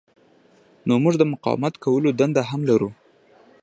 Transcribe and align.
نو 0.87 0.93
موږ 1.03 1.15
د 1.17 1.23
مقاومت 1.33 1.73
کولو 1.83 2.09
دنده 2.19 2.41
هم 2.49 2.61
لرو. 2.69 2.89